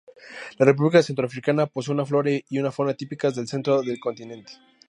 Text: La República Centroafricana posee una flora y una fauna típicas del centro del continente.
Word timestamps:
La 0.57 0.65
República 0.65 1.03
Centroafricana 1.03 1.67
posee 1.67 1.93
una 1.93 2.07
flora 2.07 2.31
y 2.31 2.57
una 2.57 2.71
fauna 2.71 2.95
típicas 2.95 3.35
del 3.35 3.47
centro 3.47 3.83
del 3.83 3.99
continente. 3.99 4.53